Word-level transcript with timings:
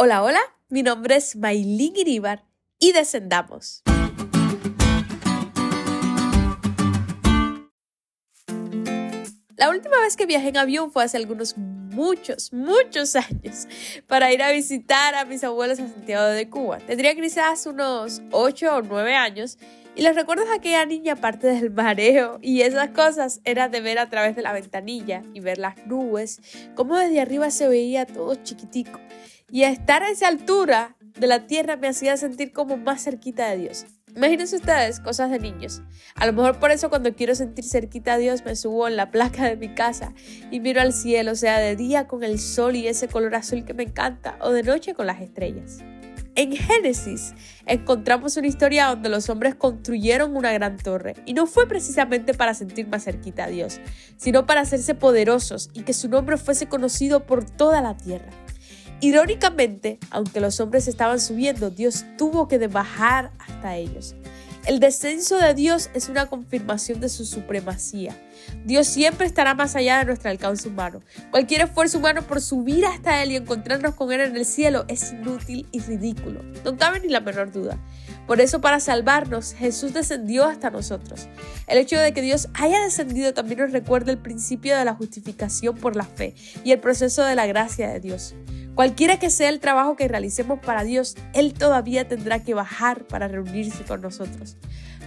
Hola, 0.00 0.22
hola, 0.22 0.38
mi 0.68 0.84
nombre 0.84 1.16
es 1.16 1.34
Maylin 1.34 1.96
Iribar 1.96 2.44
y 2.78 2.92
descendamos. 2.92 3.82
La 9.56 9.68
última 9.68 9.98
vez 10.00 10.16
que 10.16 10.24
viajé 10.26 10.50
en 10.50 10.56
avión 10.56 10.92
fue 10.92 11.02
hace 11.02 11.16
algunos 11.16 11.56
muchos, 11.58 12.52
muchos 12.52 13.16
años 13.16 13.66
para 14.06 14.32
ir 14.32 14.40
a 14.40 14.52
visitar 14.52 15.16
a 15.16 15.24
mis 15.24 15.42
abuelos 15.42 15.80
a 15.80 15.88
Santiago 15.88 16.28
de 16.28 16.48
Cuba. 16.48 16.78
Tendría 16.78 17.16
quizás 17.16 17.66
unos 17.66 18.22
8 18.30 18.76
o 18.76 18.82
9 18.82 19.16
años 19.16 19.58
y 19.98 20.02
los 20.02 20.14
recuerdos 20.14 20.48
de 20.48 20.54
aquella 20.54 20.86
niña, 20.86 21.14
aparte 21.14 21.48
del 21.48 21.72
mareo 21.72 22.38
y 22.40 22.60
esas 22.60 22.90
cosas, 22.90 23.40
era 23.42 23.68
de 23.68 23.80
ver 23.80 23.98
a 23.98 24.08
través 24.08 24.36
de 24.36 24.42
la 24.42 24.52
ventanilla 24.52 25.24
y 25.34 25.40
ver 25.40 25.58
las 25.58 25.76
nubes, 25.88 26.40
cómo 26.76 26.96
desde 26.96 27.20
arriba 27.20 27.50
se 27.50 27.66
veía 27.66 28.06
todo 28.06 28.36
chiquitico. 28.36 29.00
Y 29.50 29.64
estar 29.64 30.04
a 30.04 30.10
esa 30.10 30.28
altura 30.28 30.96
de 31.18 31.26
la 31.26 31.48
tierra 31.48 31.76
me 31.76 31.88
hacía 31.88 32.16
sentir 32.16 32.52
como 32.52 32.76
más 32.76 33.02
cerquita 33.02 33.50
de 33.50 33.58
Dios. 33.58 33.86
Imagínense 34.14 34.54
ustedes, 34.54 35.00
cosas 35.00 35.32
de 35.32 35.40
niños. 35.40 35.82
A 36.14 36.26
lo 36.26 36.32
mejor 36.32 36.60
por 36.60 36.70
eso 36.70 36.90
cuando 36.90 37.16
quiero 37.16 37.34
sentir 37.34 37.64
cerquita 37.64 38.12
a 38.12 38.18
Dios 38.18 38.44
me 38.44 38.54
subo 38.54 38.86
en 38.86 38.94
la 38.94 39.10
placa 39.10 39.46
de 39.46 39.56
mi 39.56 39.74
casa 39.74 40.14
y 40.52 40.60
miro 40.60 40.80
al 40.80 40.92
cielo, 40.92 41.34
sea 41.34 41.58
de 41.58 41.74
día 41.74 42.06
con 42.06 42.22
el 42.22 42.38
sol 42.38 42.76
y 42.76 42.86
ese 42.86 43.08
color 43.08 43.34
azul 43.34 43.64
que 43.64 43.74
me 43.74 43.82
encanta, 43.82 44.38
o 44.42 44.52
de 44.52 44.62
noche 44.62 44.94
con 44.94 45.08
las 45.08 45.20
estrellas. 45.20 45.80
En 46.38 46.52
Génesis 46.52 47.34
encontramos 47.66 48.36
una 48.36 48.46
historia 48.46 48.86
donde 48.86 49.08
los 49.08 49.28
hombres 49.28 49.56
construyeron 49.56 50.36
una 50.36 50.52
gran 50.52 50.76
torre 50.76 51.16
y 51.26 51.34
no 51.34 51.46
fue 51.46 51.66
precisamente 51.66 52.32
para 52.32 52.54
sentir 52.54 52.86
más 52.86 53.02
cerquita 53.02 53.46
a 53.46 53.48
Dios, 53.48 53.80
sino 54.18 54.46
para 54.46 54.60
hacerse 54.60 54.94
poderosos 54.94 55.68
y 55.74 55.82
que 55.82 55.92
su 55.92 56.08
nombre 56.08 56.36
fuese 56.36 56.68
conocido 56.68 57.26
por 57.26 57.44
toda 57.44 57.80
la 57.80 57.96
tierra. 57.96 58.30
Irónicamente, 59.00 59.98
aunque 60.10 60.38
los 60.38 60.60
hombres 60.60 60.86
estaban 60.86 61.18
subiendo, 61.18 61.70
Dios 61.70 62.04
tuvo 62.16 62.46
que 62.46 62.64
bajar 62.68 63.32
hasta 63.40 63.74
ellos. 63.74 64.14
El 64.64 64.78
descenso 64.78 65.38
de 65.38 65.54
Dios 65.54 65.90
es 65.92 66.08
una 66.08 66.26
confirmación 66.26 67.00
de 67.00 67.08
su 67.08 67.24
supremacía. 67.24 68.16
Dios 68.64 68.86
siempre 68.86 69.26
estará 69.26 69.54
más 69.54 69.76
allá 69.76 69.98
de 69.98 70.04
nuestro 70.06 70.30
alcance 70.30 70.68
humano. 70.68 71.00
Cualquier 71.30 71.62
esfuerzo 71.62 71.98
humano 71.98 72.22
por 72.22 72.40
subir 72.40 72.84
hasta 72.84 73.22
Él 73.22 73.32
y 73.32 73.36
encontrarnos 73.36 73.94
con 73.94 74.12
Él 74.12 74.20
en 74.20 74.36
el 74.36 74.44
cielo 74.44 74.84
es 74.88 75.12
inútil 75.12 75.66
y 75.72 75.80
ridículo. 75.80 76.42
No 76.64 76.76
cabe 76.76 77.00
ni 77.00 77.08
la 77.08 77.20
menor 77.20 77.52
duda. 77.52 77.78
Por 78.26 78.40
eso 78.40 78.60
para 78.60 78.78
salvarnos 78.78 79.54
Jesús 79.54 79.94
descendió 79.94 80.44
hasta 80.44 80.70
nosotros. 80.70 81.28
El 81.66 81.78
hecho 81.78 81.98
de 81.98 82.12
que 82.12 82.20
Dios 82.20 82.48
haya 82.54 82.80
descendido 82.80 83.32
también 83.32 83.60
nos 83.60 83.72
recuerda 83.72 84.12
el 84.12 84.18
principio 84.18 84.76
de 84.76 84.84
la 84.84 84.94
justificación 84.94 85.76
por 85.76 85.96
la 85.96 86.04
fe 86.04 86.34
y 86.62 86.72
el 86.72 86.80
proceso 86.80 87.24
de 87.24 87.34
la 87.34 87.46
gracia 87.46 87.88
de 87.88 88.00
Dios. 88.00 88.34
Cualquiera 88.78 89.18
que 89.18 89.28
sea 89.28 89.48
el 89.48 89.58
trabajo 89.58 89.96
que 89.96 90.06
realicemos 90.06 90.60
para 90.60 90.84
Dios, 90.84 91.16
Él 91.34 91.52
todavía 91.52 92.06
tendrá 92.06 92.44
que 92.44 92.54
bajar 92.54 93.08
para 93.08 93.26
reunirse 93.26 93.82
con 93.82 94.00
nosotros. 94.00 94.56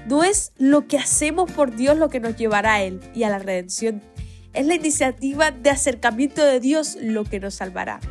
No 0.10 0.26
es 0.26 0.52
lo 0.58 0.88
que 0.88 0.98
hacemos 0.98 1.50
por 1.50 1.74
Dios 1.74 1.98
lo 1.98 2.10
que 2.10 2.20
nos 2.20 2.36
llevará 2.36 2.74
a 2.74 2.82
Él 2.84 3.00
y 3.14 3.24
a 3.24 3.30
la 3.30 3.40
redención. 3.40 4.02
Es 4.52 4.66
la 4.66 4.76
iniciativa 4.76 5.52
de 5.52 5.70
acercamiento 5.70 6.44
de 6.44 6.60
Dios 6.60 6.98
lo 7.00 7.24
que 7.24 7.40
nos 7.40 7.54
salvará. 7.54 8.02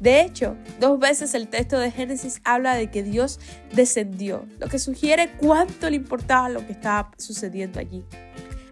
De 0.00 0.22
hecho, 0.22 0.56
dos 0.80 0.98
veces 0.98 1.34
el 1.34 1.48
texto 1.48 1.78
de 1.78 1.90
Génesis 1.90 2.40
habla 2.42 2.74
de 2.74 2.90
que 2.90 3.02
Dios 3.02 3.38
descendió, 3.74 4.46
lo 4.58 4.68
que 4.68 4.78
sugiere 4.78 5.32
cuánto 5.36 5.90
le 5.90 5.96
importaba 5.96 6.48
lo 6.48 6.66
que 6.66 6.72
estaba 6.72 7.10
sucediendo 7.18 7.80
allí. 7.80 8.02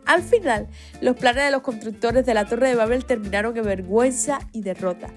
Al 0.07 0.23
final, 0.23 0.69
los 1.01 1.17
planes 1.17 1.45
de 1.45 1.51
los 1.51 1.61
constructores 1.61 2.25
de 2.25 2.33
la 2.33 2.47
Torre 2.47 2.69
de 2.69 2.77
Babel 2.77 3.05
terminaron 3.05 3.57
en 3.59 3.65
vergüenza 3.65 4.39
y 4.53 4.63
derrota. 4.63 5.09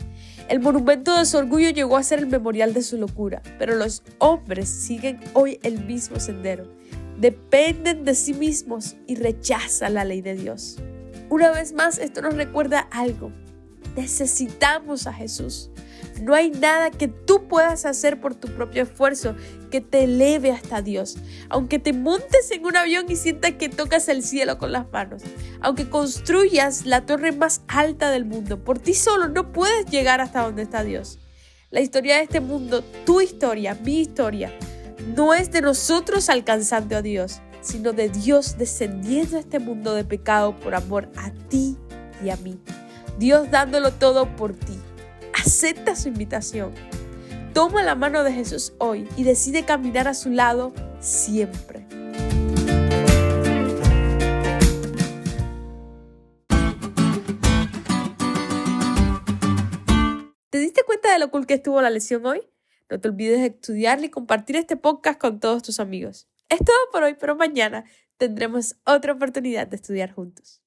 El 0.49 0.61
monumento 0.61 1.17
de 1.17 1.25
su 1.25 1.37
orgullo 1.37 1.71
llegó 1.71 1.97
a 1.97 2.03
ser 2.03 2.19
el 2.19 2.27
memorial 2.27 2.73
de 2.73 2.81
su 2.81 2.97
locura, 2.97 3.41
pero 3.59 3.75
los 3.75 4.01
hombres 4.19 4.69
siguen 4.69 5.19
hoy 5.33 5.59
el 5.61 5.83
mismo 5.83 6.21
sendero. 6.21 6.71
Dependen 7.19 8.05
de 8.05 8.15
sí 8.15 8.33
mismos 8.33 8.95
y 9.07 9.15
rechazan 9.15 9.95
la 9.95 10.05
ley 10.05 10.21
de 10.21 10.35
Dios. 10.35 10.77
Una 11.29 11.51
vez 11.51 11.73
más, 11.73 11.97
esto 11.97 12.21
nos 12.21 12.35
recuerda 12.35 12.79
algo. 12.91 13.33
Necesitamos 13.97 15.05
a 15.05 15.11
Jesús. 15.11 15.69
No 16.21 16.33
hay 16.33 16.51
nada 16.51 16.89
que 16.91 17.07
tú 17.07 17.47
puedas 17.47 17.85
hacer 17.85 18.19
por 18.19 18.35
tu 18.35 18.47
propio 18.49 18.83
esfuerzo 18.83 19.35
que 19.69 19.81
te 19.81 20.03
eleve 20.05 20.51
hasta 20.51 20.81
Dios. 20.81 21.17
Aunque 21.49 21.79
te 21.79 21.93
montes 21.93 22.49
en 22.51 22.65
un 22.65 22.75
avión 22.75 23.05
y 23.09 23.15
sientas 23.15 23.53
que 23.53 23.69
tocas 23.69 24.07
el 24.07 24.23
cielo 24.23 24.57
con 24.57 24.71
las 24.71 24.91
manos. 24.91 25.23
Aunque 25.61 25.89
construyas 25.89 26.85
la 26.85 27.05
torre 27.05 27.31
más 27.31 27.61
alta 27.67 28.09
del 28.11 28.25
mundo, 28.25 28.63
por 28.63 28.79
ti 28.79 28.93
solo 28.93 29.27
no 29.27 29.51
puedes 29.51 29.85
llegar 29.85 30.21
hasta 30.21 30.41
donde 30.41 30.63
está 30.63 30.83
Dios. 30.83 31.19
La 31.69 31.81
historia 31.81 32.17
de 32.17 32.23
este 32.23 32.39
mundo, 32.39 32.83
tu 33.05 33.21
historia, 33.21 33.77
mi 33.83 34.01
historia, 34.01 34.51
no 35.15 35.33
es 35.33 35.51
de 35.51 35.61
nosotros 35.61 36.29
alcanzando 36.29 36.97
a 36.97 37.01
Dios, 37.01 37.41
sino 37.61 37.93
de 37.93 38.09
Dios 38.09 38.57
descendiendo 38.57 39.37
a 39.37 39.41
este 39.41 39.59
mundo 39.59 39.93
de 39.93 40.05
pecado 40.05 40.55
por 40.57 40.75
amor 40.75 41.09
a 41.17 41.31
ti 41.49 41.77
y 42.23 42.29
a 42.29 42.37
mí. 42.37 42.57
Dios 43.19 43.51
dándolo 43.51 43.91
todo 43.91 44.33
por 44.35 44.53
ti 44.53 44.79
acepta 45.47 45.95
su 45.95 46.09
invitación. 46.09 46.73
Toma 47.53 47.81
la 47.81 47.95
mano 47.95 48.25
de 48.25 48.33
Jesús 48.33 48.73
hoy 48.79 49.07
y 49.15 49.23
decide 49.23 49.63
caminar 49.63 50.09
a 50.09 50.13
su 50.13 50.29
lado 50.29 50.73
siempre. 50.99 51.87
¿Te 60.49 60.57
diste 60.57 60.83
cuenta 60.85 61.13
de 61.13 61.19
lo 61.19 61.31
cool 61.31 61.47
que 61.47 61.53
estuvo 61.53 61.81
la 61.81 61.91
lección 61.91 62.25
hoy? 62.25 62.41
No 62.89 62.99
te 62.99 63.07
olvides 63.07 63.39
de 63.39 63.45
estudiar 63.45 64.03
y 64.03 64.09
compartir 64.09 64.57
este 64.57 64.75
podcast 64.75 65.17
con 65.17 65.39
todos 65.39 65.63
tus 65.63 65.79
amigos. 65.79 66.27
Es 66.49 66.59
todo 66.59 66.75
por 66.91 67.03
hoy, 67.03 67.15
pero 67.17 67.37
mañana 67.37 67.85
tendremos 68.17 68.75
otra 68.85 69.13
oportunidad 69.13 69.67
de 69.67 69.77
estudiar 69.77 70.11
juntos. 70.11 70.61